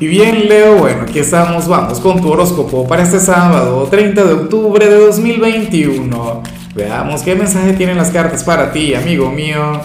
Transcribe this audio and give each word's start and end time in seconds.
Y 0.00 0.06
bien, 0.06 0.48
Leo, 0.48 0.78
bueno, 0.78 1.02
aquí 1.02 1.20
estamos, 1.20 1.68
vamos 1.68 2.00
con 2.00 2.20
tu 2.20 2.30
horóscopo 2.32 2.88
para 2.88 3.02
este 3.02 3.20
sábado, 3.20 3.86
30 3.88 4.24
de 4.24 4.32
octubre 4.32 4.88
de 4.88 4.98
2021. 4.98 6.42
Veamos 6.74 7.22
qué 7.22 7.36
mensaje 7.36 7.74
tienen 7.74 7.96
las 7.96 8.10
cartas 8.10 8.42
para 8.42 8.72
ti, 8.72 8.94
amigo 8.94 9.30
mío. 9.30 9.80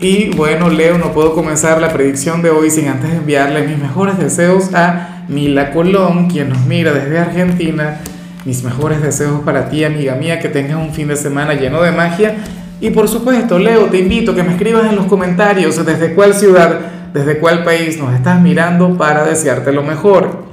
Y 0.00 0.30
bueno, 0.30 0.70
Leo, 0.70 0.98
no 0.98 1.12
puedo 1.12 1.34
comenzar 1.34 1.80
la 1.80 1.92
predicción 1.92 2.42
de 2.42 2.50
hoy 2.50 2.70
sin 2.70 2.88
antes 2.88 3.12
enviarle 3.12 3.66
mis 3.66 3.78
mejores 3.78 4.18
deseos 4.18 4.74
a 4.74 5.24
Mila 5.28 5.70
Colón, 5.70 6.28
quien 6.28 6.48
nos 6.48 6.66
mira 6.66 6.92
desde 6.92 7.18
Argentina. 7.18 8.00
Mis 8.44 8.64
mejores 8.64 9.00
deseos 9.02 9.40
para 9.44 9.70
ti, 9.70 9.84
amiga 9.84 10.16
mía, 10.16 10.40
que 10.40 10.48
tengas 10.48 10.76
un 10.76 10.92
fin 10.92 11.08
de 11.08 11.16
semana 11.16 11.54
lleno 11.54 11.80
de 11.80 11.92
magia. 11.92 12.36
Y 12.80 12.90
por 12.90 13.08
supuesto, 13.08 13.58
Leo, 13.58 13.84
te 13.84 13.98
invito 13.98 14.32
a 14.32 14.34
que 14.34 14.42
me 14.42 14.52
escribas 14.52 14.90
en 14.90 14.96
los 14.96 15.06
comentarios 15.06 15.84
desde 15.86 16.14
cuál 16.14 16.34
ciudad 16.34 16.93
desde 17.14 17.38
cuál 17.38 17.62
país 17.62 17.96
nos 17.96 18.12
estás 18.12 18.42
mirando 18.42 18.98
para 18.98 19.24
desearte 19.24 19.72
lo 19.72 19.84
mejor. 19.84 20.46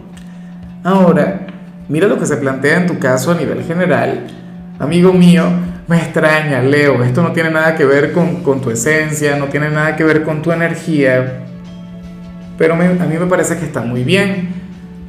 Ahora, 0.84 1.48
mira 1.90 2.08
lo 2.08 2.20
que 2.20 2.28
se 2.28 2.38
plantea 2.38 2.78
en 2.78 2.86
tu 2.86 3.00
caso 3.00 3.32
a 3.32 3.36
nivel 3.36 3.64
general. 3.64 4.28
Amigo 4.78 5.12
mío, 5.12 5.44
me 5.88 5.98
extraña, 5.98 6.62
Leo, 6.62 7.04
esto 7.04 7.24
no 7.24 7.32
tiene 7.32 7.50
nada 7.50 7.76
que 7.76 7.84
ver 7.84 8.14
con, 8.14 8.62
tu 8.62 8.70
esencia, 8.70 9.38
no 9.38 9.46
tiene 9.46 9.72
nada 9.72 9.96
que 9.96 10.04
ver 10.04 10.24
con 10.24 10.44
tu 10.44 10.52
energía, 10.52 11.42
pero 12.60 12.76
a 12.76 12.78
mí 12.78 13.18
me 13.20 13.26
parece 13.26 13.58
que 13.58 13.66
está 13.66 13.82
muy 13.82 14.04
bien, 14.04 14.50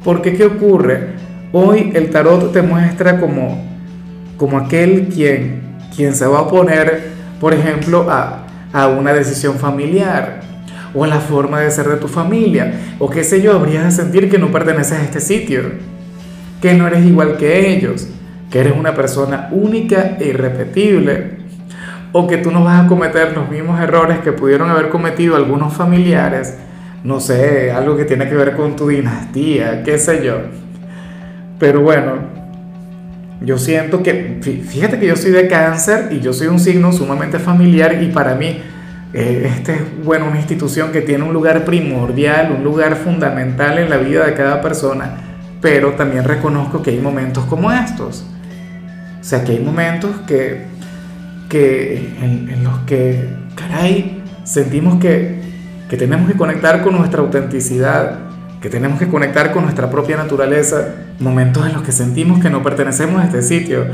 porque 0.03 0.33
¿qué 0.33 0.45
ocurre? 0.45 1.09
Hoy 1.51 1.91
el 1.93 2.09
tarot 2.09 2.51
te 2.51 2.63
muestra 2.63 3.19
como, 3.19 3.63
como 4.37 4.57
aquel 4.57 5.07
quien, 5.13 5.61
quien 5.95 6.15
se 6.15 6.25
va 6.25 6.39
a 6.39 6.41
oponer, 6.41 7.11
por 7.39 7.53
ejemplo, 7.53 8.07
a, 8.09 8.47
a 8.73 8.87
una 8.87 9.13
decisión 9.13 9.59
familiar, 9.59 10.42
o 10.93 11.03
en 11.03 11.09
la 11.09 11.19
forma 11.19 11.59
de 11.59 11.71
ser 11.71 11.87
de 11.87 11.97
tu 11.97 12.07
familia, 12.07 12.95
o 12.99 13.09
qué 13.09 13.23
sé 13.23 13.41
yo, 13.41 13.53
habrías 13.53 13.85
de 13.85 13.91
sentir 13.91 14.29
que 14.29 14.37
no 14.37 14.51
perteneces 14.51 14.99
a 14.99 15.03
este 15.03 15.19
sitio, 15.19 15.61
que 16.61 16.73
no 16.73 16.87
eres 16.87 17.05
igual 17.05 17.37
que 17.37 17.71
ellos, 17.71 18.07
que 18.49 18.59
eres 18.59 18.73
una 18.77 18.93
persona 18.93 19.49
única 19.51 20.17
e 20.19 20.27
irrepetible, 20.27 21.43
o 22.11 22.27
que 22.27 22.37
tú 22.37 22.51
no 22.51 22.63
vas 22.63 22.85
a 22.85 22.87
cometer 22.87 23.35
los 23.35 23.49
mismos 23.49 23.79
errores 23.81 24.19
que 24.19 24.31
pudieron 24.31 24.69
haber 24.69 24.89
cometido 24.89 25.35
algunos 25.35 25.73
familiares, 25.73 26.57
no 27.03 27.19
sé, 27.19 27.71
algo 27.71 27.97
que 27.97 28.05
tiene 28.05 28.29
que 28.29 28.35
ver 28.35 28.55
con 28.55 28.75
tu 28.75 28.87
dinastía, 28.87 29.83
qué 29.83 29.97
sé 29.97 30.23
yo. 30.23 30.37
Pero 31.59 31.81
bueno, 31.81 32.13
yo 33.41 33.57
siento 33.57 34.03
que, 34.03 34.39
fíjate 34.41 34.99
que 34.99 35.07
yo 35.07 35.15
soy 35.15 35.31
de 35.31 35.47
cáncer 35.47 36.09
y 36.11 36.19
yo 36.21 36.31
soy 36.31 36.47
un 36.47 36.59
signo 36.59 36.93
sumamente 36.93 37.39
familiar 37.39 38.01
y 38.01 38.07
para 38.07 38.35
mí 38.35 38.61
eh, 39.13 39.47
este 39.57 39.75
es 39.75 40.03
bueno, 40.03 40.25
una 40.25 40.37
institución 40.37 40.91
que 40.91 41.01
tiene 41.01 41.23
un 41.23 41.33
lugar 41.33 41.65
primordial, 41.65 42.51
un 42.57 42.63
lugar 42.63 42.95
fundamental 42.95 43.77
en 43.77 43.89
la 43.89 43.97
vida 43.97 44.25
de 44.25 44.33
cada 44.33 44.59
persona, 44.59 45.37
pero 45.61 45.91
también 45.91 46.23
reconozco 46.23 46.81
que 46.81 46.89
hay 46.89 46.99
momentos 46.99 47.45
como 47.45 47.71
estos. 47.71 48.25
O 49.21 49.23
sea, 49.23 49.43
que 49.43 49.51
hay 49.51 49.59
momentos 49.59 50.11
que, 50.25 50.65
que 51.47 52.15
en, 52.21 52.63
los 52.63 52.79
que, 52.79 53.29
caray, 53.55 54.23
sentimos 54.45 54.99
que, 54.99 55.39
que 55.89 55.95
tenemos 55.95 56.29
que 56.29 56.35
conectar 56.35 56.81
con 56.81 56.97
nuestra 56.97 57.21
autenticidad, 57.21 58.19
que 58.61 58.69
tenemos 58.69 58.97
que 58.97 59.07
conectar 59.07 59.51
con 59.51 59.63
nuestra 59.63 59.91
propia 59.91 60.17
naturaleza, 60.17 60.87
momentos 61.19 61.67
en 61.67 61.73
los 61.73 61.83
que 61.83 61.91
sentimos 61.91 62.41
que 62.41 62.49
no 62.49 62.63
pertenecemos 62.63 63.21
a 63.21 63.25
este 63.25 63.43
sitio. 63.43 63.85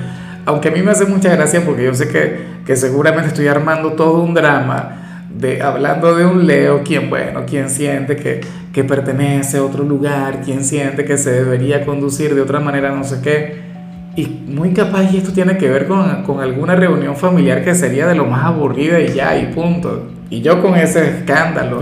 Aunque 0.45 0.69
a 0.69 0.71
mí 0.71 0.81
me 0.81 0.91
hace 0.91 1.05
mucha 1.05 1.29
gracia 1.29 1.63
porque 1.65 1.83
yo 1.83 1.93
sé 1.93 2.07
que, 2.07 2.39
que 2.65 2.77
seguramente 2.77 3.27
estoy 3.27 3.47
armando 3.47 3.93
todo 3.93 4.23
un 4.23 4.33
drama 4.33 5.07
de, 5.35 5.61
hablando 5.61 6.15
de 6.15 6.25
un 6.25 6.47
Leo, 6.47 6.83
quien, 6.83 7.09
bueno, 7.09 7.45
quien 7.45 7.69
siente 7.69 8.15
que, 8.15 8.41
que 8.73 8.83
pertenece 8.83 9.57
a 9.57 9.63
otro 9.63 9.83
lugar, 9.83 10.41
quien 10.41 10.63
siente 10.63 11.05
que 11.05 11.17
se 11.17 11.31
debería 11.31 11.85
conducir 11.85 12.35
de 12.35 12.41
otra 12.41 12.59
manera, 12.59 12.91
no 12.91 13.03
sé 13.03 13.21
qué. 13.21 13.69
Y 14.15 14.25
muy 14.25 14.73
capaz, 14.73 15.11
y 15.13 15.17
esto 15.17 15.31
tiene 15.31 15.57
que 15.57 15.69
ver 15.69 15.87
con, 15.87 16.23
con, 16.23 16.41
alguna 16.41 16.75
reunión 16.75 17.15
familiar 17.15 17.63
que 17.63 17.75
sería 17.75 18.07
de 18.07 18.15
lo 18.15 18.25
más 18.25 18.43
aburrida 18.45 18.99
y 18.99 19.13
ya, 19.13 19.37
y 19.37 19.53
punto. 19.53 20.07
Y 20.29 20.41
yo 20.41 20.61
con 20.61 20.75
ese 20.75 21.07
escándalo. 21.09 21.81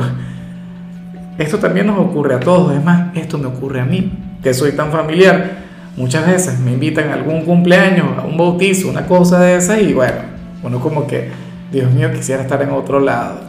Esto 1.37 1.57
también 1.57 1.87
nos 1.87 1.99
ocurre 1.99 2.35
a 2.35 2.39
todos, 2.39 2.75
es 2.75 2.83
más, 2.83 3.15
esto 3.15 3.37
me 3.37 3.45
ocurre 3.45 3.79
a 3.79 3.85
mí, 3.85 4.11
que 4.43 4.53
soy 4.53 4.71
tan 4.71 4.91
familiar. 4.91 5.67
Muchas 5.95 6.27
veces 6.27 6.59
me 6.59 6.73
invitan 6.73 7.09
a 7.09 7.13
algún 7.13 7.41
cumpleaños, 7.41 8.17
a 8.17 8.23
un 8.23 8.37
bautizo, 8.37 8.89
una 8.89 9.05
cosa 9.05 9.39
de 9.39 9.55
esa, 9.55 9.79
y 9.79 9.93
bueno, 9.93 10.17
uno 10.63 10.79
como 10.79 11.07
que 11.07 11.29
Dios 11.71 11.91
mío, 11.91 12.11
quisiera 12.13 12.43
estar 12.43 12.61
en 12.61 12.69
otro 12.69 12.99
lado. 12.99 13.41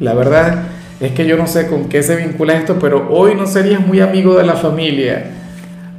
La 0.00 0.14
verdad 0.14 0.62
es 0.98 1.12
que 1.12 1.26
yo 1.26 1.36
no 1.36 1.46
sé 1.46 1.66
con 1.66 1.88
qué 1.88 2.02
se 2.02 2.16
vincula 2.16 2.54
esto, 2.54 2.78
pero 2.80 3.08
hoy 3.10 3.34
no 3.34 3.46
serías 3.46 3.86
muy 3.86 4.00
amigo 4.00 4.36
de 4.36 4.44
la 4.44 4.54
familia. 4.54 5.24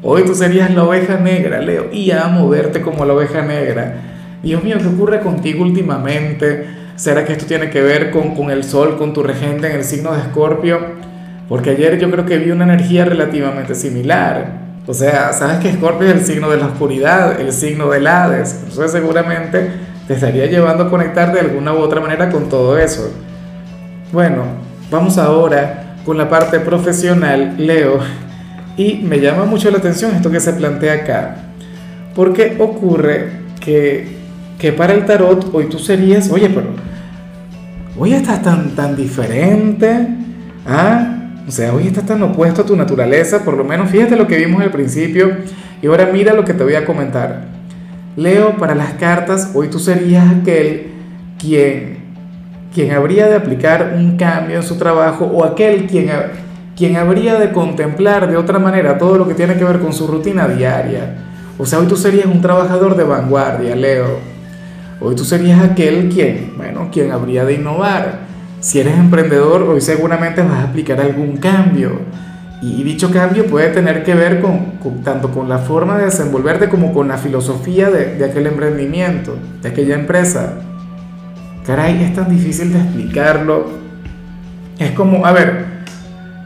Hoy 0.01 0.23
tú 0.25 0.33
serías 0.33 0.73
la 0.73 0.83
oveja 0.83 1.17
negra, 1.17 1.61
Leo, 1.61 1.89
y 1.91 2.11
amo 2.11 2.49
verte 2.49 2.81
como 2.81 3.05
la 3.05 3.13
oveja 3.13 3.41
negra. 3.43 3.95
Dios 4.41 4.63
mío, 4.63 4.77
¿qué 4.79 4.87
ocurre 4.87 5.21
contigo 5.21 5.63
últimamente? 5.63 6.65
¿Será 6.95 7.23
que 7.25 7.33
esto 7.33 7.45
tiene 7.45 7.69
que 7.69 7.81
ver 7.81 8.11
con, 8.11 8.35
con 8.35 8.49
el 8.49 8.63
sol, 8.63 8.97
con 8.97 9.13
tu 9.13 9.23
regente 9.23 9.69
en 9.69 9.77
el 9.77 9.83
signo 9.83 10.13
de 10.13 10.19
Escorpio? 10.19 10.79
Porque 11.47 11.71
ayer 11.71 11.99
yo 11.99 12.09
creo 12.09 12.25
que 12.25 12.39
vi 12.39 12.51
una 12.51 12.63
energía 12.63 13.05
relativamente 13.05 13.75
similar. 13.75 14.63
O 14.87 14.93
sea, 14.93 15.31
sabes 15.31 15.59
que 15.59 15.69
Escorpio 15.69 16.07
es 16.07 16.15
el 16.15 16.25
signo 16.25 16.49
de 16.49 16.57
la 16.57 16.67
oscuridad, 16.67 17.39
el 17.39 17.53
signo 17.53 17.89
del 17.89 18.07
Hades. 18.07 18.63
Entonces 18.67 18.91
seguramente 18.91 19.69
te 20.07 20.15
estaría 20.15 20.45
llevando 20.47 20.83
a 20.83 20.89
conectar 20.89 21.33
de 21.33 21.39
alguna 21.39 21.73
u 21.73 21.77
otra 21.77 22.01
manera 22.01 22.29
con 22.29 22.49
todo 22.49 22.77
eso. 22.77 23.11
Bueno, 24.11 24.43
vamos 24.91 25.17
ahora 25.17 25.95
con 26.05 26.17
la 26.17 26.29
parte 26.29 26.59
profesional, 26.59 27.55
Leo. 27.57 27.99
Y 28.75 28.95
me 28.95 29.19
llama 29.19 29.45
mucho 29.45 29.71
la 29.71 29.77
atención 29.77 30.15
esto 30.15 30.29
que 30.31 30.39
se 30.39 30.53
plantea 30.53 30.93
acá. 30.93 31.35
Porque 32.15 32.57
ocurre 32.59 33.31
que, 33.59 34.07
que 34.59 34.71
para 34.73 34.93
el 34.93 35.05
tarot 35.05 35.49
hoy 35.53 35.65
tú 35.65 35.79
serías, 35.79 36.29
oye, 36.31 36.49
pero 36.49 36.67
hoy 37.97 38.13
estás 38.13 38.41
tan, 38.41 38.71
tan 38.71 38.95
diferente. 38.95 40.07
¿Ah? 40.67 41.19
O 41.47 41.51
sea, 41.51 41.73
hoy 41.73 41.87
estás 41.87 42.05
tan 42.05 42.21
opuesto 42.23 42.61
a 42.61 42.65
tu 42.65 42.75
naturaleza, 42.75 43.43
por 43.43 43.55
lo 43.55 43.63
menos 43.63 43.89
fíjate 43.89 44.15
lo 44.15 44.27
que 44.27 44.37
vimos 44.37 44.61
al 44.61 44.71
principio. 44.71 45.37
Y 45.81 45.87
ahora 45.87 46.09
mira 46.11 46.33
lo 46.33 46.45
que 46.45 46.53
te 46.53 46.63
voy 46.63 46.75
a 46.75 46.85
comentar. 46.85 47.41
Leo, 48.15 48.57
para 48.57 48.75
las 48.75 48.93
cartas, 48.93 49.51
hoy 49.55 49.69
tú 49.69 49.79
serías 49.79 50.29
aquel 50.29 50.91
quien, 51.39 51.97
quien 52.73 52.91
habría 52.91 53.27
de 53.27 53.35
aplicar 53.35 53.93
un 53.97 54.17
cambio 54.17 54.57
en 54.57 54.63
su 54.63 54.77
trabajo 54.77 55.25
o 55.25 55.43
aquel 55.43 55.87
quien, 55.87 56.11
quien 56.75 56.95
habría 56.95 57.39
de 57.39 57.51
contemplar 57.51 58.29
de 58.29 58.37
otra 58.37 58.59
manera 58.59 58.99
todo 58.99 59.17
lo 59.17 59.27
que 59.27 59.33
tiene 59.33 59.55
que 59.55 59.63
ver 59.63 59.79
con 59.79 59.93
su 59.93 60.05
rutina 60.05 60.47
diaria. 60.47 61.15
O 61.57 61.65
sea, 61.65 61.79
hoy 61.79 61.87
tú 61.87 61.95
serías 61.95 62.27
un 62.27 62.41
trabajador 62.41 62.95
de 62.95 63.03
vanguardia, 63.03 63.75
Leo. 63.75 64.19
Hoy 65.01 65.15
tú 65.15 65.25
serías 65.25 65.61
aquel 65.61 66.09
quien, 66.09 66.53
bueno, 66.55 66.89
quien 66.91 67.11
habría 67.11 67.45
de 67.45 67.55
innovar. 67.55 68.19
Si 68.59 68.79
eres 68.79 68.95
emprendedor, 68.95 69.63
hoy 69.63 69.81
seguramente 69.81 70.41
vas 70.41 70.59
a 70.59 70.63
aplicar 70.65 71.01
algún 71.01 71.37
cambio 71.37 71.99
y 72.65 72.83
dicho 72.83 73.11
cambio 73.11 73.45
puede 73.45 73.69
tener 73.69 74.03
que 74.03 74.15
ver 74.15 74.39
con, 74.39 74.79
tanto 75.03 75.31
con 75.31 75.49
la 75.49 75.57
forma 75.57 75.97
de 75.97 76.05
desenvolverte 76.05 76.69
como 76.69 76.93
con 76.93 77.09
la 77.09 77.17
filosofía 77.17 77.89
de, 77.89 78.15
de, 78.15 78.23
aquel 78.23 78.47
emprendimiento, 78.47 79.37
de 79.61 79.67
aquella 79.67 79.95
empresa. 79.95 80.53
Caray, 81.65 82.01
es 82.03 82.13
tan 82.13 82.29
difícil 82.29 82.71
de 82.71 82.79
explicarlo. 82.79 83.67
Es 84.79 84.91
como, 84.91 85.25
a 85.25 85.33
ver, 85.33 85.65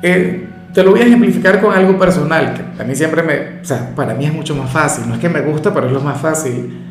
eh, 0.01 0.47
te 0.73 0.83
lo 0.83 0.91
voy 0.91 1.01
a 1.01 1.05
ejemplificar 1.05 1.61
con 1.61 1.72
algo 1.72 2.00
personal, 2.00 2.53
que 2.55 2.81
a 2.81 2.85
mí 2.85 2.95
siempre 2.95 3.22
me, 3.22 3.61
o 3.61 3.66
sea, 3.66 3.94
para 3.95 4.16
mí 4.16 4.25
es 4.25 4.34
mucho 4.34 4.55
más 4.55 4.72
fácil, 4.72 5.07
no 5.07 5.13
es 5.13 5.19
que 5.19 5.29
me 5.29 5.41
gusta, 5.41 5.72
pero 5.72 5.85
es 5.85 5.94
lo 5.94 6.01
más 6.01 6.19
fácil. 6.19 6.81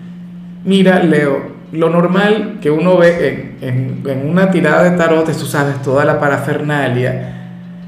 Mira, 0.65 1.03
Leo, 1.03 1.57
lo 1.73 1.91
normal 1.91 2.59
que 2.61 2.71
uno 2.71 2.97
ve 2.97 3.57
en, 3.61 3.69
en, 3.69 4.03
en 4.09 4.31
una 4.31 4.53
tirada 4.53 4.85
de 4.85 4.97
tarot 4.97 5.27
tú 5.27 5.47
sabes, 5.47 5.83
toda 5.83 6.05
la 6.05 6.21
parafernalia, 6.21 7.36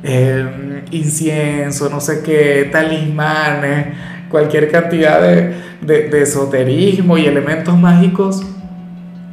eh, 0.03 0.85
incienso, 0.91 1.89
no 1.89 2.01
sé 2.01 2.23
qué, 2.23 2.69
talismanes, 2.71 3.89
cualquier 4.29 4.71
cantidad 4.71 5.21
de, 5.21 5.55
de, 5.83 6.23
esoterismo 6.23 7.19
y 7.19 7.27
elementos 7.27 7.77
mágicos. 7.79 8.43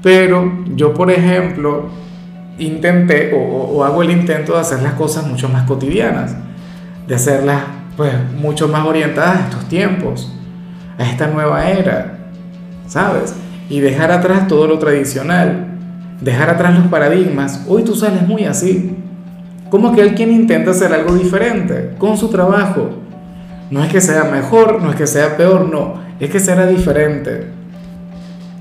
Pero 0.02 0.64
yo, 0.76 0.94
por 0.94 1.12
ejemplo, 1.12 1.90
intenté 2.58 3.34
o, 3.34 3.40
o, 3.40 3.84
hago 3.84 4.04
el 4.04 4.12
intento 4.12 4.54
de 4.54 4.60
hacer 4.60 4.82
las 4.82 4.94
cosas 4.94 5.28
mucho 5.28 5.50
más 5.50 5.64
cotidianas, 5.64 6.36
de 7.08 7.16
hacerlas 7.16 7.62
pues 7.98 8.14
mucho 8.38 8.68
más 8.68 8.86
orientadas 8.86 9.38
a 9.38 9.44
estos 9.46 9.70
tiempos, 9.70 10.32
a 10.98 11.04
esta 11.04 11.28
nueva 11.28 11.70
era, 11.70 12.18
¿sabes? 12.88 13.34
Y 13.70 13.80
dejar 13.80 14.12
atrás 14.12 14.48
todo 14.48 14.68
lo 14.68 14.78
tradicional, 14.80 15.68
dejar 16.22 16.50
atrás 16.50 16.78
los 16.78 16.88
paradigmas. 16.88 17.64
Hoy 17.68 17.84
tú 17.84 17.96
sales 17.96 18.28
muy 18.28 18.46
así, 18.46 18.96
como 19.70 19.94
que 19.94 20.14
quien 20.14 20.32
intenta 20.32 20.72
hacer 20.72 20.94
algo 20.94 21.16
diferente 21.16 21.92
con 21.98 22.18
su 22.18 22.30
trabajo. 22.30 22.90
No 23.72 23.84
es 23.84 23.92
que 23.92 24.02
sea 24.02 24.26
mejor, 24.26 24.82
no 24.82 24.92
es 24.92 24.96
que 24.96 25.08
sea 25.08 25.38
peor, 25.38 25.68
no, 25.70 25.96
es 26.20 26.30
que 26.30 26.40
será 26.40 26.68
diferente. 26.68 27.48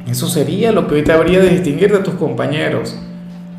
Eso 0.09 0.29
sería 0.29 0.73
lo 0.73 0.87
que 0.87 0.97
hoy 0.97 1.03
te 1.03 1.12
habría 1.12 1.41
de 1.41 1.51
distinguir 1.51 1.93
de 1.93 1.99
tus 1.99 2.15
compañeros. 2.15 2.99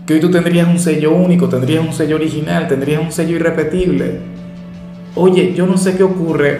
que 0.05 0.13
hoy 0.13 0.19
tú 0.19 0.29
tendrías 0.29 0.67
un 0.67 0.77
sello 0.77 1.15
único, 1.15 1.49
tendrías 1.49 1.83
un 1.83 1.91
sello 1.91 2.17
original, 2.17 2.67
tendrías 2.67 3.01
un 3.01 3.11
sello 3.11 3.37
irrepetible. 3.37 4.19
Oye, 5.15 5.53
yo 5.55 5.65
no 5.65 5.77
sé 5.77 5.97
qué 5.97 6.03
ocurre 6.03 6.59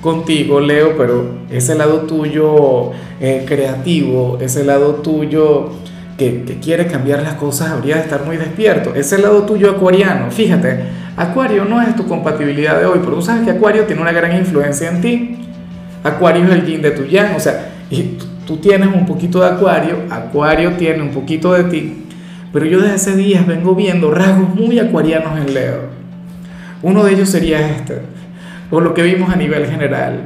contigo, 0.00 0.60
Leo, 0.60 0.96
pero 0.96 1.26
ese 1.50 1.74
lado 1.74 2.02
tuyo 2.02 2.92
eh, 3.20 3.44
creativo, 3.46 4.38
ese 4.40 4.64
lado 4.64 4.96
tuyo 4.96 5.70
que, 6.16 6.44
que, 6.44 6.58
quiere 6.58 6.86
cambiar 6.86 7.22
las 7.22 7.34
cosas, 7.34 7.70
habría 7.70 7.96
de 7.96 8.02
estar 8.02 8.24
muy 8.24 8.36
despierto. 8.36 8.94
Ese 8.94 9.18
lado 9.18 9.42
tuyo 9.42 9.70
acuariano, 9.70 10.30
fíjate, 10.30 10.84
Acuario 11.16 11.64
no 11.64 11.80
es 11.80 11.96
tu 11.96 12.06
compatibilidad 12.06 12.78
de 12.78 12.86
hoy, 12.86 13.00
pero 13.02 13.16
tú 13.16 13.22
sabes 13.22 13.44
que 13.44 13.50
Acuario 13.50 13.84
tiene 13.84 14.02
una 14.02 14.12
gran 14.12 14.36
influencia 14.36 14.90
en 14.90 15.00
ti. 15.00 15.38
Acuario 16.04 16.44
es 16.44 16.50
el 16.50 16.66
yin 16.66 16.82
de 16.82 16.90
tu 16.90 17.04
yang, 17.04 17.34
o 17.34 17.40
sea, 17.40 17.70
y 17.90 18.18
tú 18.46 18.58
tienes 18.58 18.88
un 18.94 19.06
poquito 19.06 19.40
de 19.40 19.46
Acuario, 19.46 19.96
Acuario 20.10 20.72
tiene 20.72 21.02
un 21.02 21.10
poquito 21.10 21.54
de 21.54 21.64
ti, 21.64 22.04
pero 22.52 22.66
yo 22.66 22.80
desde 22.80 22.96
ese 22.96 23.16
día 23.16 23.44
vengo 23.46 23.74
viendo 23.74 24.10
rasgos 24.10 24.54
muy 24.54 24.78
acuarianos 24.78 25.38
en 25.38 25.54
Leo. 25.54 25.80
Uno 26.82 27.04
de 27.04 27.14
ellos 27.14 27.28
sería 27.28 27.66
este, 27.66 28.02
o 28.70 28.80
lo 28.80 28.94
que 28.94 29.02
vimos 29.02 29.30
a 29.30 29.36
nivel 29.36 29.66
general. 29.66 30.20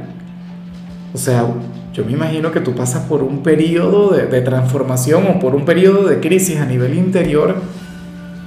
O 1.13 1.17
sea, 1.17 1.45
yo 1.93 2.05
me 2.05 2.13
imagino 2.13 2.51
que 2.51 2.61
tú 2.61 2.73
pasas 2.73 3.03
por 3.03 3.21
un 3.21 3.43
periodo 3.43 4.11
de, 4.11 4.27
de 4.27 4.41
transformación 4.41 5.27
o 5.27 5.39
por 5.39 5.55
un 5.55 5.65
periodo 5.65 6.07
de 6.07 6.19
crisis 6.19 6.59
a 6.59 6.65
nivel 6.65 6.97
interior 6.97 7.55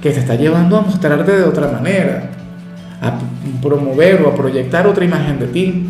que 0.01 0.11
te 0.11 0.19
está 0.19 0.35
llevando 0.35 0.77
a 0.77 0.81
mostrarte 0.81 1.31
de 1.31 1.43
otra 1.43 1.67
manera, 1.67 2.29
a 3.01 3.19
promover 3.61 4.21
o 4.21 4.29
a 4.29 4.35
proyectar 4.35 4.87
otra 4.87 5.05
imagen 5.05 5.39
de 5.39 5.47
ti. 5.47 5.89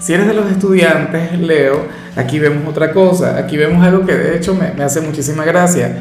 Si 0.00 0.12
eres 0.12 0.26
de 0.26 0.34
los 0.34 0.50
estudiantes, 0.50 1.38
Leo, 1.38 1.86
aquí 2.16 2.38
vemos 2.38 2.68
otra 2.68 2.92
cosa, 2.92 3.36
aquí 3.38 3.56
vemos 3.56 3.84
algo 3.84 4.04
que 4.04 4.14
de 4.14 4.36
hecho 4.36 4.54
me, 4.54 4.72
me 4.72 4.82
hace 4.82 5.00
muchísima 5.00 5.44
gracia, 5.44 5.96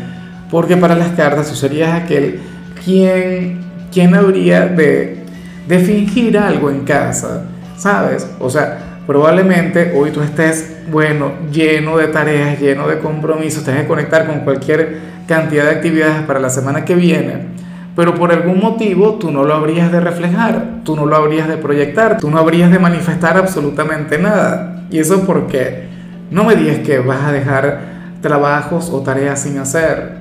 porque 0.49 0.75
para 0.75 0.95
las 0.95 1.09
cartas 1.09 1.49
tú 1.49 1.55
serías 1.55 1.93
aquel 1.93 2.39
quien, 2.83 3.59
quien 3.91 4.15
habría 4.15 4.67
de, 4.67 5.23
de 5.67 5.79
fingir 5.79 6.37
algo 6.37 6.69
en 6.71 6.83
casa, 6.83 7.43
¿sabes? 7.77 8.27
O 8.39 8.49
sea, 8.49 8.90
probablemente 9.07 9.93
hoy 9.95 10.11
tú 10.11 10.21
estés, 10.21 10.77
bueno, 10.89 11.33
lleno 11.51 11.97
de 11.97 12.07
tareas, 12.07 12.59
lleno 12.59 12.87
de 12.87 12.99
compromisos, 12.99 13.63
tenés 13.63 13.81
que 13.81 13.87
conectar 13.87 14.27
con 14.27 14.41
cualquier 14.41 14.99
cantidad 15.27 15.65
de 15.65 15.71
actividades 15.71 16.23
para 16.23 16.39
la 16.39 16.49
semana 16.49 16.85
que 16.85 16.95
viene, 16.95 17.47
pero 17.95 18.15
por 18.15 18.31
algún 18.31 18.59
motivo 18.59 19.15
tú 19.15 19.31
no 19.31 19.43
lo 19.43 19.53
habrías 19.53 19.91
de 19.91 19.99
reflejar, 19.99 20.81
tú 20.83 20.95
no 20.95 21.05
lo 21.05 21.15
habrías 21.15 21.47
de 21.47 21.57
proyectar, 21.57 22.17
tú 22.17 22.29
no 22.29 22.37
habrías 22.37 22.71
de 22.71 22.79
manifestar 22.79 23.37
absolutamente 23.37 24.17
nada. 24.17 24.85
¿Y 24.89 24.99
eso 24.99 25.25
porque 25.25 25.89
No 26.29 26.45
me 26.45 26.55
digas 26.55 26.79
que 26.79 26.99
vas 26.99 27.25
a 27.25 27.33
dejar 27.33 27.81
trabajos 28.21 28.89
o 28.89 29.01
tareas 29.01 29.41
sin 29.41 29.57
hacer. 29.57 30.19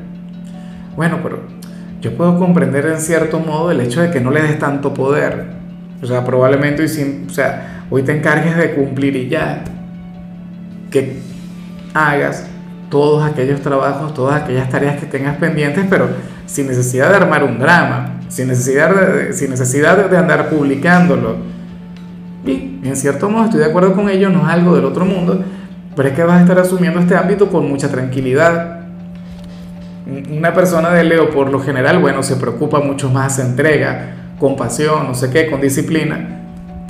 Bueno, 0.96 1.20
pero 1.22 1.38
yo 2.00 2.16
puedo 2.16 2.36
comprender 2.36 2.86
en 2.86 2.98
cierto 3.00 3.38
modo 3.38 3.70
el 3.70 3.80
hecho 3.80 4.00
de 4.00 4.10
que 4.10 4.20
no 4.20 4.32
le 4.32 4.42
des 4.42 4.58
tanto 4.58 4.92
poder. 4.92 5.46
O 6.02 6.06
sea, 6.06 6.24
probablemente 6.24 6.84
o 6.84 7.30
sea, 7.30 7.79
hoy 7.90 8.02
te 8.02 8.16
encargues 8.16 8.56
de 8.56 8.74
cumplir 8.74 9.16
y 9.16 9.28
ya. 9.28 9.64
Que 10.90 11.20
hagas 11.92 12.46
todos 12.88 13.22
aquellos 13.24 13.60
trabajos, 13.60 14.14
todas 14.14 14.42
aquellas 14.42 14.68
tareas 14.68 14.98
que 14.98 15.06
tengas 15.06 15.36
pendientes, 15.36 15.84
pero 15.88 16.08
sin 16.46 16.66
necesidad 16.66 17.10
de 17.10 17.16
armar 17.16 17.44
un 17.44 17.58
drama, 17.58 18.20
sin 18.28 18.48
necesidad 18.48 18.94
de, 18.94 19.32
sin 19.32 19.50
necesidad 19.50 20.10
de 20.10 20.16
andar 20.16 20.48
publicándolo. 20.48 21.36
Y 22.44 22.80
en 22.82 22.96
cierto 22.96 23.28
modo 23.28 23.44
estoy 23.44 23.60
de 23.60 23.66
acuerdo 23.66 23.94
con 23.94 24.08
ello, 24.08 24.30
no 24.30 24.42
es 24.42 24.48
algo 24.48 24.74
del 24.74 24.84
otro 24.84 25.04
mundo, 25.04 25.42
pero 25.94 26.08
es 26.08 26.14
que 26.14 26.24
vas 26.24 26.38
a 26.38 26.42
estar 26.42 26.58
asumiendo 26.58 26.98
este 26.98 27.16
ámbito 27.16 27.48
con 27.48 27.68
mucha 27.68 27.88
tranquilidad. 27.88 28.80
Una 30.30 30.52
persona 30.52 30.90
de 30.90 31.04
Leo, 31.04 31.30
por 31.30 31.50
lo 31.50 31.60
general, 31.60 31.98
bueno, 31.98 32.22
se 32.22 32.36
preocupa 32.36 32.80
mucho 32.80 33.08
más, 33.10 33.36
se 33.36 33.42
entrega, 33.42 34.16
con 34.40 34.56
pasión, 34.56 35.06
no 35.06 35.14
sé 35.14 35.30
qué, 35.30 35.48
con 35.48 35.60
disciplina, 35.60 36.39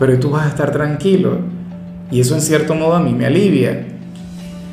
pero 0.00 0.18
tú 0.18 0.30
vas 0.30 0.46
a 0.46 0.48
estar 0.48 0.72
tranquilo. 0.72 1.38
Y 2.10 2.20
eso 2.20 2.34
en 2.34 2.40
cierto 2.40 2.74
modo 2.74 2.94
a 2.94 3.00
mí 3.00 3.12
me 3.12 3.26
alivia. 3.26 3.86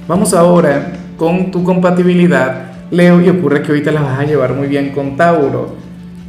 Vamos 0.08 0.34
ahora 0.34 0.94
con 1.18 1.52
tu 1.52 1.64
compatibilidad 1.66 2.68
Leo, 2.90 3.20
y 3.22 3.28
ocurre 3.28 3.62
que 3.62 3.74
hoy 3.74 3.84
te 3.84 3.92
la 3.92 4.02
vas 4.02 4.20
a 4.20 4.24
llevar 4.24 4.54
muy 4.54 4.68
bien 4.68 4.92
con 4.92 5.18
Tauro, 5.18 5.76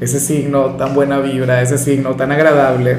ese 0.01 0.19
signo 0.19 0.75
tan 0.75 0.93
buena 0.93 1.21
vibra, 1.21 1.63
ese 1.63 1.79
signo 1.79 2.17
tan 2.17 2.33
agradable. 2.33 2.97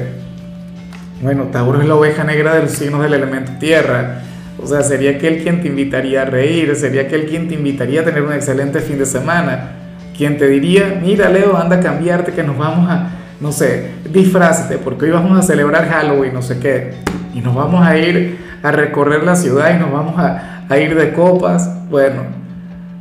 Bueno, 1.20 1.44
Tauro 1.52 1.82
es 1.82 1.86
la 1.86 1.94
oveja 1.94 2.24
negra 2.24 2.54
de 2.54 2.62
los 2.62 2.70
signos 2.70 3.02
del 3.02 3.12
elemento 3.12 3.52
tierra. 3.60 4.22
O 4.62 4.66
sea, 4.66 4.82
sería 4.82 5.10
aquel 5.10 5.42
quien 5.42 5.60
te 5.60 5.68
invitaría 5.68 6.22
a 6.22 6.24
reír, 6.24 6.74
sería 6.74 7.02
aquel 7.02 7.26
quien 7.26 7.48
te 7.48 7.54
invitaría 7.54 8.00
a 8.00 8.04
tener 8.04 8.22
un 8.22 8.32
excelente 8.32 8.80
fin 8.80 8.96
de 8.96 9.04
semana. 9.04 9.72
Quien 10.16 10.38
te 10.38 10.48
diría, 10.48 10.98
mira 11.02 11.28
Leo, 11.28 11.58
anda 11.58 11.76
a 11.76 11.80
cambiarte 11.80 12.32
que 12.32 12.42
nos 12.42 12.56
vamos 12.56 12.88
a, 12.90 13.10
no 13.40 13.52
sé, 13.52 13.90
disfrázate 14.12 14.78
porque 14.78 15.06
hoy 15.06 15.12
vamos 15.12 15.38
a 15.38 15.42
celebrar 15.42 15.88
Halloween, 15.88 16.34
no 16.34 16.42
sé 16.42 16.58
qué. 16.58 16.92
Y 17.34 17.40
nos 17.40 17.54
vamos 17.54 17.86
a 17.86 17.96
ir 17.96 18.38
a 18.62 18.70
recorrer 18.70 19.24
la 19.24 19.34
ciudad 19.36 19.74
y 19.74 19.78
nos 19.78 19.90
vamos 19.90 20.18
a, 20.18 20.66
a 20.68 20.78
ir 20.78 20.94
de 20.94 21.12
copas. 21.12 21.88
Bueno, 21.88 22.22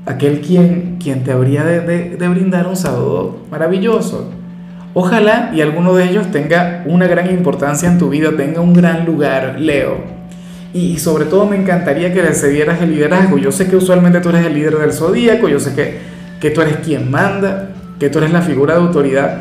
aquel 0.06 0.42
quien, 0.42 0.98
quien 1.02 1.24
te 1.24 1.32
habría 1.32 1.64
de, 1.64 1.82
de, 2.18 2.28
brindar 2.28 2.68
un 2.68 2.76
sábado 2.76 3.40
maravilloso. 3.52 4.32
Ojalá 4.94 5.52
y 5.54 5.62
alguno 5.62 5.94
de 5.94 6.10
ellos 6.10 6.32
tenga 6.32 6.84
una 6.86 7.06
gran 7.06 7.30
importancia 7.30 7.88
en 7.88 8.00
tu 8.00 8.10
vida, 8.10 8.32
tenga 8.36 8.62
un 8.62 8.74
gran 8.74 9.06
lugar, 9.06 9.58
Leo. 9.60 9.98
Y, 10.74 10.98
sobre 11.00 11.26
todo 11.26 11.46
me 11.46 11.58
encantaría 11.58 12.14
que 12.14 12.22
le 12.22 12.34
cedieras 12.34 12.82
el 12.82 12.92
liderazgo. 12.92 13.38
Yo 13.38 13.52
sé 13.52 13.68
que 13.68 13.76
usualmente 13.76 14.20
tú 14.20 14.30
eres 14.30 14.46
el 14.46 14.54
líder 14.54 14.78
del 14.78 14.94
zodíaco, 14.94 15.48
yo 15.48 15.60
sé 15.60 15.76
que, 15.76 16.00
que 16.40 16.52
tú 16.52 16.62
eres 16.62 16.78
quien 16.78 17.12
manda, 17.12 17.70
que 18.00 18.10
tú 18.10 18.20
eres 18.20 18.32
la 18.32 18.42
figura 18.42 18.76
de 18.76 18.82
autoridad, 18.82 19.38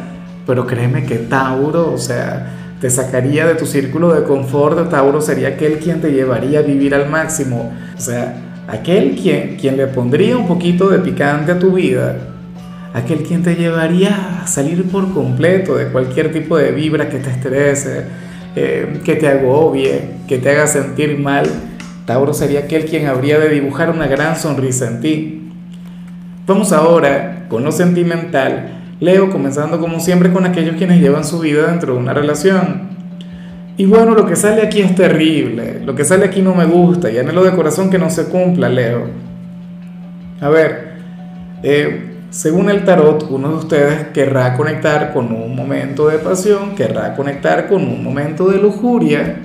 pero 0.49 0.67
créeme 0.67 1.05
que 1.05 1.17
Tauro, 1.17 1.93
o 1.93 1.99
sea, 1.99 2.55
te 2.81 2.89
sacaría 2.89 3.47
de 3.47 3.55
tu 3.55 3.67
círculo 3.67 4.15
de 4.15 4.25
confort, 4.25 4.89
Tauro 4.89 5.21
sería 5.21 5.49
aquel 5.49 5.79
quien 5.79 6.01
te 6.01 6.11
llevaría 6.11 6.61
a 6.61 6.63
vivir 6.63 6.95
al 6.95 7.11
máximo. 7.11 7.71
O 7.95 8.01
sea, 8.01 8.35
aquel 8.67 9.15
quien, 9.15 9.59
quien 9.59 9.77
le 9.77 9.89
pondría 9.89 10.39
un 10.39 10.49
poquito 10.49 10.89
de 10.89 11.01
picante 11.01 11.53
a 11.53 11.59
tu 11.59 11.73
vida, 11.73 12.17
aquel 12.95 13.25
quien 13.25 13.43
te 13.43 13.57
llevaría 13.57 14.41
a 14.43 14.47
salir 14.47 14.91
por 14.91 15.13
completo 15.13 15.77
de 15.77 15.89
cualquier 15.89 16.33
tipo 16.33 16.57
de 16.57 16.73
vibra 16.73 17.11
que 17.11 17.19
te 17.19 17.29
estrese, 17.29 18.05
eh, 18.57 19.01
que 19.05 19.17
te 19.17 19.29
agobie, 19.29 20.01
que 20.27 20.39
te 20.39 20.49
haga 20.49 20.67
sentir 20.67 21.19
mal, 21.19 21.45
Tauro 22.07 22.33
sería 22.33 22.61
aquel 22.61 22.87
quien 22.87 23.07
habría 23.07 23.39
de 23.39 23.51
dibujar 23.51 23.91
una 23.91 24.07
gran 24.07 24.35
sonrisa 24.35 24.89
en 24.89 25.01
ti. 25.03 25.51
Vamos 26.47 26.73
ahora 26.73 27.45
con 27.51 27.65
lo 27.65 27.71
sentimental. 27.71 28.78
Leo, 29.01 29.31
comenzando 29.31 29.79
como 29.79 30.01
siempre 30.01 30.33
con 30.33 30.45
aquellos 30.45 30.77
quienes 30.77 31.01
llevan 31.01 31.25
su 31.25 31.39
vida 31.39 31.69
dentro 31.69 31.95
de 31.95 32.01
una 32.01 32.15
relación. 32.15 32.89
Y 33.77 33.87
bueno, 33.87 34.15
lo 34.15 34.27
que 34.27 34.35
sale 34.35 34.63
aquí 34.63 34.81
es 34.81 34.97
terrible, 34.97 35.81
lo 35.85 35.95
que 35.95 36.05
sale 36.05 36.25
aquí 36.25 36.43
no 36.43 36.53
me 36.53 36.65
gusta 36.65 37.11
y 37.11 37.19
anhelo 37.19 37.45
de 37.45 37.53
corazón 37.53 37.91
que 37.91 37.99
no 37.99 38.11
se 38.11 38.25
cumpla, 38.25 38.69
Leo. 38.69 39.07
A 40.41 40.49
ver, 40.49 40.95
eh, 41.63 42.17
según 42.31 42.71
el 42.71 42.85
tarot, 42.85 43.29
uno 43.31 43.51
de 43.51 43.55
ustedes 43.55 44.09
querrá 44.09 44.57
conectar 44.57 45.13
con 45.13 45.33
un 45.33 45.55
momento 45.55 46.09
de 46.09 46.19
pasión, 46.19 46.75
querrá 46.75 47.15
conectar 47.15 47.69
con 47.69 47.83
un 47.83 48.03
momento 48.03 48.49
de 48.49 48.59
lujuria, 48.59 49.37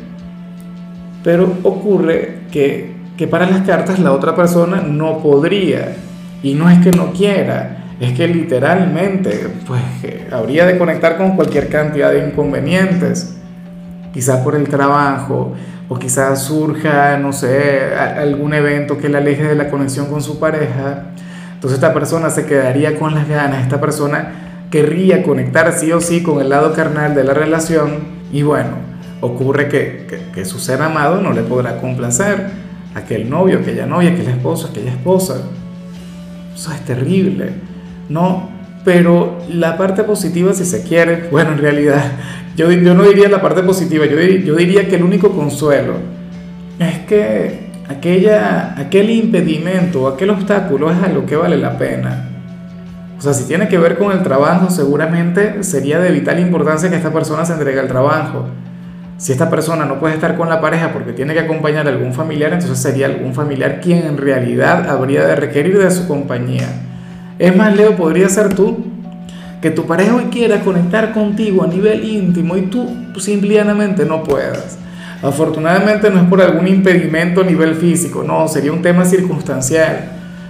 pero 1.24 1.54
ocurre 1.62 2.40
que, 2.52 2.92
que 3.16 3.28
para 3.28 3.48
las 3.48 3.62
cartas 3.62 4.00
la 4.00 4.14
otra 4.14 4.36
persona 4.36 4.82
no 4.82 5.20
podría, 5.20 5.96
y 6.42 6.56
no 6.56 6.72
es 6.72 6.80
que 6.80 6.90
no 6.90 7.14
quiera, 7.14 7.83
es 8.00 8.14
que 8.14 8.28
literalmente 8.28 9.48
pues, 9.68 9.82
habría 10.32 10.66
de 10.66 10.78
conectar 10.78 11.18
con 11.18 11.36
cualquier 11.36 11.70
cantidad 11.70 12.12
de 12.12 12.28
inconvenientes 12.28 13.38
quizás 14.14 14.42
por 14.42 14.56
el 14.56 14.70
trabajo, 14.70 15.54
o 15.90 16.00
quizás 16.00 16.44
surja, 16.44 17.18
no 17.18 17.34
sé, 17.34 17.94
algún 17.96 18.54
evento 18.54 18.98
que 18.98 19.10
le 19.10 19.18
aleje 19.18 19.44
de 19.44 19.56
la 19.56 19.70
conexión 19.70 20.06
con 20.06 20.22
su 20.22 20.40
pareja. 20.40 21.06
Entonces 21.54 21.78
esta 21.78 21.94
persona 21.94 22.30
se 22.30 22.46
quedaría 22.46 22.98
con 22.98 23.16
las 23.16 23.28
ganas, 23.28 23.64
esta 23.64 23.82
persona 23.82 24.68
querría 24.70 25.24
conectar 25.24 25.72
sí 25.74 25.92
o 25.92 26.00
sí 26.00 26.24
con 26.24 26.40
el 26.40 26.50
lado 26.50 26.74
carnal 26.74 27.16
de 27.16 27.24
la 27.24 27.34
relación 27.34 28.24
y 28.32 28.44
bueno, 28.44 28.72
ocurre 29.22 29.68
que 29.68 30.46
su 30.46 30.60
ser 30.60 30.82
amado 30.82 31.22
no 31.22 31.34
le 31.34 31.42
podrá 31.42 31.78
complacer, 31.78 32.48
aquel 32.96 33.30
novio, 33.30 33.60
aquella 33.60 33.86
novia, 33.86 34.12
aquel 34.12 34.28
esposo, 34.28 34.70
aquella 34.70 34.92
esposa. 34.92 35.42
Eso 36.56 36.72
es 36.72 36.86
terrible, 36.86 37.54
¿no? 38.10 38.50
Pero 38.86 39.40
la 39.50 39.78
parte 39.78 40.04
positiva, 40.04 40.54
si 40.54 40.66
se 40.66 40.84
quiere, 40.84 41.28
bueno, 41.32 41.54
en 41.54 41.60
realidad 41.60 42.04
yo, 42.56 42.72
yo 42.72 42.94
no 42.94 43.04
diría 43.04 43.30
la 43.30 43.42
parte 43.42 43.64
positiva, 43.64 44.06
yo, 44.06 44.20
yo 44.20 44.56
diría 44.56 44.88
que 44.88 44.96
el 44.98 45.04
único 45.04 45.32
consuelo 45.32 45.94
es 46.80 47.00
que 47.00 47.72
aquella, 47.88 48.76
aquel 48.78 49.10
impedimento, 49.10 50.08
aquel 50.08 50.30
obstáculo 50.30 50.92
es 50.92 51.02
algo 51.02 51.26
que 51.26 51.36
vale 51.36 51.58
la 51.58 51.78
pena. 51.78 52.30
O 53.18 53.22
sea, 53.22 53.34
si 53.34 53.46
tiene 53.46 53.68
que 53.68 53.78
ver 53.78 53.98
con 53.98 54.12
el 54.12 54.22
trabajo, 54.22 54.70
seguramente 54.70 55.64
sería 55.64 56.00
de 56.00 56.12
vital 56.12 56.40
importancia 56.40 56.90
que 56.90 56.98
esta 56.98 57.14
persona 57.14 57.46
se 57.46 57.54
entregue 57.54 57.80
al 57.80 57.88
trabajo. 57.88 58.48
Si 59.18 59.32
esta 59.32 59.50
persona 59.50 59.86
no 59.86 60.00
puede 60.00 60.16
estar 60.16 60.36
con 60.36 60.50
la 60.50 60.60
pareja 60.60 60.92
porque 60.92 61.14
tiene 61.14 61.34
que 61.34 61.40
acompañar 61.40 61.88
a 61.88 61.90
algún 61.92 62.14
familiar, 62.14 62.52
entonces 62.52 62.78
sería 62.78 63.06
algún 63.06 63.34
familiar 63.34 63.80
quien 63.80 64.06
en 64.06 64.18
realidad 64.18 64.90
habría 64.90 65.26
de 65.26 65.36
requerir 65.36 65.80
de 65.80 65.90
su 65.90 66.08
compañía. 66.08 66.68
Es 67.40 67.56
más, 67.56 67.76
Leo, 67.76 67.96
podría 67.96 68.30
ser 68.30 68.54
tú, 68.54 68.86
que 69.62 69.72
tu 69.72 69.86
pareja 69.86 70.16
hoy 70.16 70.26
quiera 70.26 70.62
conectar 70.62 71.14
contigo 71.14 71.64
a 71.64 71.68
nivel 71.68 72.04
íntimo 72.04 72.58
y 72.58 72.64
tú 72.64 72.88
simplemente 73.18 74.06
no 74.06 74.24
puedas. 74.24 74.78
Afortunadamente 75.22 76.10
no 76.10 76.20
es 76.20 76.28
por 76.28 76.42
algún 76.42 76.68
impedimento 76.68 77.42
a 77.42 77.44
nivel 77.46 77.76
físico, 77.76 78.24
no, 78.24 78.48
sería 78.50 78.74
un 78.74 78.82
tema 78.82 79.06
circunstancial. 79.06 80.10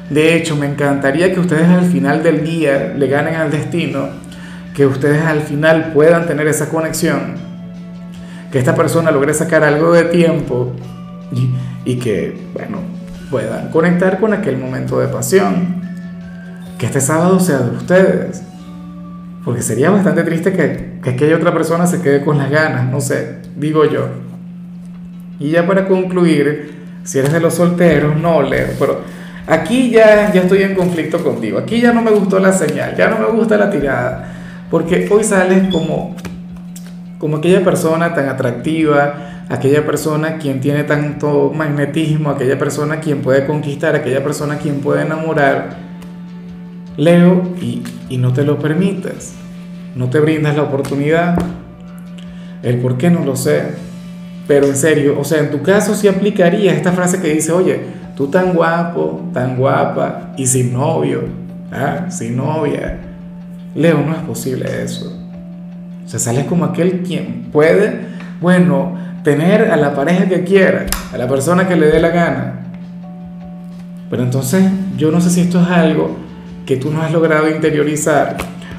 De 0.10 0.36
hecho, 0.36 0.56
me 0.56 0.66
encantaría 0.66 1.32
que 1.32 1.40
ustedes 1.40 1.68
al 1.70 1.86
final 1.86 2.24
del 2.24 2.44
día 2.44 2.94
le 2.98 3.08
ganen 3.08 3.36
al 3.36 3.52
destino, 3.52 4.10
que 4.76 4.88
ustedes 4.88 5.24
al 5.24 5.42
final 5.42 5.92
puedan 5.94 6.26
tener 6.26 6.48
esa 6.48 6.70
conexión, 6.70 7.36
que 8.52 8.58
esta 8.58 8.74
persona 8.74 9.12
logre 9.12 9.34
sacar 9.36 9.64
algo 9.64 9.94
de 9.94 10.06
tiempo 10.06 10.74
y, 11.86 11.96
que, 11.98 12.36
bueno, 12.54 12.80
puedan 13.30 13.70
conectar 13.70 14.20
con 14.20 14.34
aquel 14.34 14.58
momento 14.58 15.00
de 15.00 15.08
pasión. 15.08 15.83
Que 16.84 16.88
este 16.88 17.00
sábado 17.00 17.40
sea 17.40 17.60
de 17.60 17.78
ustedes. 17.78 18.44
Porque 19.46 19.62
sería 19.62 19.90
bastante 19.90 20.22
triste 20.24 20.52
que, 20.52 21.00
que 21.02 21.12
aquella 21.12 21.38
otra 21.38 21.54
persona 21.54 21.88
se 21.88 22.02
quede 22.02 22.26
con 22.26 22.38
las 22.38 22.52
ganas, 22.52 22.92
no 22.92 23.00
sé, 23.00 23.38
digo 23.56 23.86
yo. 23.86 24.10
Y 25.40 25.52
ya 25.52 25.66
para 25.66 25.88
concluir, 25.88 26.74
si 27.06 27.20
eres 27.20 27.32
de 27.32 27.40
los 27.40 27.54
solteros, 27.54 28.18
no, 28.18 28.42
Leo, 28.42 28.68
pero 28.78 29.00
aquí 29.48 29.92
ya, 29.92 30.34
ya 30.34 30.42
estoy 30.42 30.64
en 30.64 30.76
conflicto 30.76 31.24
contigo. 31.24 31.58
Aquí 31.58 31.80
ya 31.80 31.94
no 31.94 32.02
me 32.02 32.12
gustó 32.12 32.38
la 32.38 32.52
señal, 32.52 32.98
ya 32.98 33.08
no 33.08 33.18
me 33.18 33.28
gusta 33.28 33.56
la 33.56 33.70
tirada. 33.70 34.34
Porque 34.70 35.08
hoy 35.10 35.24
sales 35.24 35.72
como, 35.72 36.18
como 37.18 37.38
aquella 37.38 37.64
persona 37.64 38.14
tan 38.14 38.28
atractiva, 38.28 39.46
aquella 39.48 39.86
persona 39.86 40.38
quien 40.38 40.60
tiene 40.60 40.84
tanto 40.84 41.50
magnetismo, 41.56 42.32
aquella 42.32 42.60
persona 42.60 43.00
quien 43.00 43.22
puede 43.22 43.46
conquistar, 43.46 43.96
aquella 43.96 44.22
persona 44.22 44.58
quien 44.58 44.82
puede 44.82 45.04
enamorar. 45.04 45.93
Leo, 46.98 47.44
y, 47.62 47.84
y 48.10 48.18
no 48.18 48.34
te 48.34 48.44
lo 48.44 48.60
permites, 48.60 49.34
no 49.96 50.10
te 50.10 50.20
brindas 50.20 50.56
la 50.56 50.64
oportunidad. 50.64 51.38
El 52.62 52.78
por 52.80 52.98
qué 52.98 53.10
no 53.10 53.26
lo 53.26 53.36
sé 53.36 53.84
pero 54.48 54.68
en 54.68 54.76
serio, 54.76 55.18
o 55.20 55.24
sea, 55.24 55.40
en 55.40 55.52
tu 55.52 55.62
caso 55.62 55.96
sí 55.96 56.08
aplicaría 56.08 56.74
esta 56.74 56.92
frase 56.92 57.22
que 57.22 57.34
dice, 57.34 57.52
oye, 57.52 57.80
tú 58.16 58.28
tan 58.28 58.54
guapo, 58.54 59.30
tan 59.34 59.56
guapa 59.56 60.34
y 60.38 60.46
sin 60.46 60.74
novio, 60.74 61.24
¿ah? 61.72 62.10
sin 62.10 62.36
novia. 62.36 63.00
Leo, 63.74 64.02
no 64.06 64.12
es 64.12 64.22
posible 64.22 64.84
eso. 64.84 65.18
O 66.06 66.10
sea, 66.10 66.20
sales 66.20 66.46
como 66.46 66.66
aquel 66.66 67.04
quien 67.04 67.50
puede, 67.54 68.02
bueno, 68.42 68.98
tener 69.24 69.72
a 69.72 69.78
la 69.78 69.96
pareja 69.96 70.28
que 70.28 70.44
quiera, 70.44 70.86
a 71.14 71.18
la 71.18 71.28
persona 71.28 71.66
que 71.66 71.78
le 71.78 71.88
dé 71.88 72.02
la 72.02 72.10
gana. 72.10 72.60
Pero 74.10 74.24
entonces 74.24 74.64
yo 74.98 75.10
no 75.10 75.22
sé 75.22 75.30
si 75.30 75.42
esto 75.42 75.62
es 75.62 75.70
algo 75.70 76.18
que 76.66 76.78
tú 76.78 76.92
no 76.92 77.02
has 77.02 77.12
logrado 77.12 77.50
interiorizar 77.50 78.38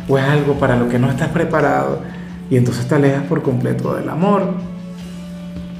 o 0.08 0.18
es 0.18 0.24
algo 0.24 0.54
para 0.54 0.76
lo 0.76 0.88
que 0.88 0.98
no 0.98 1.10
estás 1.10 1.28
preparado 1.28 2.00
y 2.50 2.56
entonces 2.56 2.86
te 2.86 2.94
alejas 2.94 3.24
por 3.24 3.42
completo 3.42 3.94
del 3.94 4.08
amor. 4.08 4.54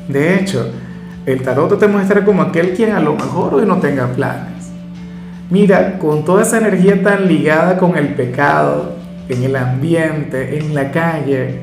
De 0.08 0.38
hecho, 0.38 0.70
el 1.26 1.42
tarot 1.42 1.78
te 1.78 1.88
muestra 1.88 2.24
como 2.24 2.42
aquel 2.42 2.74
quien 2.74 2.92
a 2.92 3.00
lo 3.00 3.14
mejor 3.14 3.54
hoy 3.54 3.66
no 3.66 3.78
tenga 3.78 4.06
planes. 4.08 4.70
Mira, 5.50 5.98
con 5.98 6.24
toda 6.24 6.42
esa 6.42 6.58
energía 6.58 7.02
tan 7.02 7.28
ligada 7.28 7.78
con 7.78 7.96
el 7.96 8.14
pecado, 8.14 8.96
en 9.28 9.42
el 9.42 9.56
ambiente, 9.56 10.58
en 10.58 10.74
la 10.74 10.90
calle, 10.90 11.60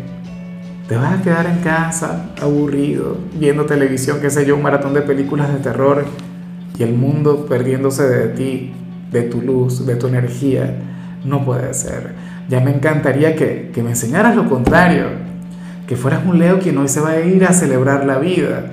te 0.88 0.96
vas 0.96 1.20
a 1.20 1.22
quedar 1.22 1.46
en 1.46 1.60
casa 1.60 2.32
aburrido, 2.42 3.18
viendo 3.34 3.66
televisión, 3.66 4.20
qué 4.22 4.30
sé 4.30 4.46
yo, 4.46 4.56
un 4.56 4.62
maratón 4.62 4.94
de 4.94 5.02
películas 5.02 5.52
de 5.54 5.60
terror 5.60 6.06
y 6.78 6.84
el 6.84 6.94
mundo 6.94 7.46
perdiéndose 7.48 8.04
de 8.04 8.28
ti, 8.30 8.74
de 9.12 9.24
tu 9.24 9.42
luz, 9.42 9.86
de 9.86 9.96
tu 9.96 10.08
energía. 10.08 10.76
No 11.24 11.46
puede 11.46 11.74
ser. 11.74 12.14
Ya 12.50 12.60
me 12.60 12.72
encantaría 12.72 13.36
que, 13.36 13.72
que 13.74 13.84
me 13.84 13.92
enseñaras 13.92 14.36
lo 14.36 14.50
contrario 14.50 15.32
que 15.92 15.98
fueras 15.98 16.22
un 16.26 16.40
Leo 16.40 16.58
quien 16.60 16.78
hoy 16.78 16.88
se 16.88 17.02
va 17.02 17.10
a 17.10 17.20
ir 17.20 17.44
a 17.44 17.52
celebrar 17.52 18.06
la 18.06 18.18
vida, 18.18 18.64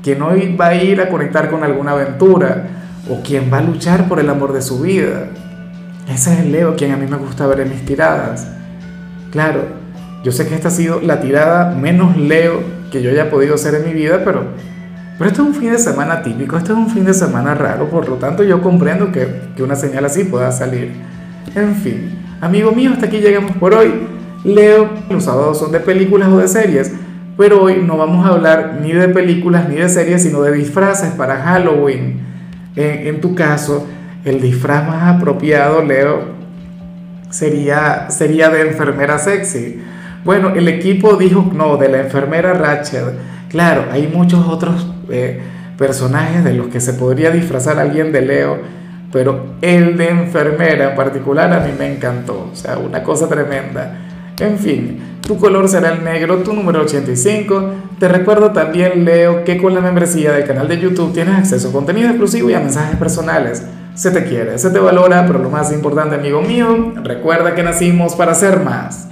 quien 0.00 0.22
hoy 0.22 0.54
va 0.54 0.68
a 0.68 0.74
ir 0.76 1.00
a 1.00 1.08
conectar 1.08 1.50
con 1.50 1.64
alguna 1.64 1.90
aventura 1.90 2.68
o 3.10 3.20
quien 3.20 3.52
va 3.52 3.58
a 3.58 3.62
luchar 3.62 4.06
por 4.06 4.20
el 4.20 4.30
amor 4.30 4.52
de 4.52 4.62
su 4.62 4.80
vida. 4.80 5.26
Ese 6.08 6.34
es 6.34 6.38
el 6.38 6.52
Leo 6.52 6.76
quien 6.76 6.92
a 6.92 6.96
mí 6.96 7.04
me 7.10 7.16
gusta 7.16 7.48
ver 7.48 7.62
en 7.62 7.70
mis 7.70 7.84
tiradas. 7.84 8.46
Claro, 9.32 9.62
yo 10.22 10.30
sé 10.30 10.46
que 10.46 10.54
esta 10.54 10.68
ha 10.68 10.70
sido 10.70 11.00
la 11.00 11.18
tirada 11.20 11.74
menos 11.74 12.16
Leo 12.16 12.62
que 12.92 13.02
yo 13.02 13.10
haya 13.10 13.28
podido 13.28 13.58
ser 13.58 13.74
en 13.74 13.84
mi 13.84 13.92
vida, 13.92 14.22
pero, 14.24 14.44
pero 15.18 15.30
esto 15.30 15.42
es 15.42 15.48
un 15.48 15.54
fin 15.54 15.72
de 15.72 15.78
semana 15.78 16.22
típico, 16.22 16.56
esto 16.56 16.72
es 16.72 16.78
un 16.78 16.88
fin 16.88 17.04
de 17.04 17.12
semana 17.12 17.54
raro, 17.54 17.90
por 17.90 18.08
lo 18.08 18.16
tanto 18.16 18.44
yo 18.44 18.62
comprendo 18.62 19.10
que, 19.10 19.26
que 19.56 19.64
una 19.64 19.74
señal 19.74 20.04
así 20.04 20.24
pueda 20.24 20.52
salir. 20.52 20.92
En 21.56 21.74
fin, 21.74 22.18
amigo 22.40 22.70
mío, 22.70 22.92
hasta 22.92 23.06
aquí 23.06 23.18
llegamos 23.18 23.56
por 23.56 23.74
hoy. 23.74 23.92
Leo, 24.44 24.88
los 25.10 25.24
sábados 25.24 25.58
son 25.58 25.72
de 25.72 25.80
películas 25.80 26.28
o 26.28 26.38
de 26.38 26.46
series, 26.46 26.92
pero 27.36 27.62
hoy 27.62 27.82
no 27.84 27.96
vamos 27.96 28.24
a 28.24 28.30
hablar 28.30 28.78
ni 28.80 28.92
de 28.92 29.08
películas 29.08 29.68
ni 29.68 29.76
de 29.76 29.88
series, 29.88 30.22
sino 30.22 30.42
de 30.42 30.52
disfraces 30.52 31.10
para 31.12 31.36
Halloween. 31.42 32.20
En, 32.76 33.20
tu 33.20 33.34
caso, 33.34 33.86
el 34.24 34.40
disfraz 34.40 34.86
más 34.86 35.16
apropiado, 35.16 35.82
Leo, 35.82 36.20
sería, 37.30 38.08
sería 38.10 38.50
de 38.50 38.68
enfermera 38.68 39.18
sexy. 39.18 39.80
Bueno, 40.24 40.50
el 40.50 40.68
equipo 40.68 41.16
dijo 41.16 41.50
no, 41.52 41.76
de 41.76 41.88
la 41.88 42.00
enfermera 42.02 42.54
Rachel. 42.54 43.18
Claro, 43.48 43.86
hay 43.90 44.06
muchos 44.06 44.46
otros 44.46 44.86
eh, 45.10 45.40
personajes 45.76 46.44
de 46.44 46.54
los 46.54 46.68
que 46.68 46.80
se 46.80 46.94
podría 46.94 47.30
disfrazar 47.30 47.78
alguien 47.78 48.12
de 48.12 48.22
Leo, 48.22 48.58
pero 49.12 49.54
el 49.62 49.96
de 49.96 50.08
enfermera 50.08 50.90
en 50.90 50.96
particular 50.96 51.52
a 51.52 51.60
mí 51.60 51.72
me 51.78 51.92
encantó. 51.92 52.50
O 52.52 52.56
sea, 52.56 52.78
una 52.78 53.02
cosa 53.02 53.28
tremenda. 53.28 53.96
En 54.38 54.58
fin, 54.58 55.18
tu 55.26 55.36
color 55.36 55.68
será 55.68 55.92
el 55.92 56.04
negro, 56.04 56.38
tu 56.38 56.52
número 56.52 56.82
85. 56.82 57.72
Te 57.98 58.08
recuerdo 58.08 58.52
también, 58.52 59.04
Leo, 59.04 59.44
que 59.44 59.58
con 59.58 59.74
la 59.74 59.80
membresía 59.80 60.32
del 60.32 60.44
canal 60.44 60.68
de 60.68 60.78
YouTube 60.78 61.12
tienes 61.12 61.36
acceso 61.36 61.68
a 61.68 61.72
contenido 61.72 62.08
exclusivo 62.08 62.50
y 62.50 62.54
a 62.54 62.60
mensajes 62.60 62.96
personales. 62.96 63.64
Se 63.94 64.10
te 64.10 64.24
quiere, 64.24 64.58
se 64.58 64.70
te 64.70 64.78
valora, 64.78 65.26
pero 65.26 65.40
lo 65.40 65.50
más 65.50 65.72
importante, 65.72 66.14
amigo 66.14 66.40
mío, 66.40 66.92
recuerda 67.02 67.54
que 67.54 67.62
nacimos 67.62 68.14
para 68.14 68.34
ser 68.34 68.60
más. 68.60 69.08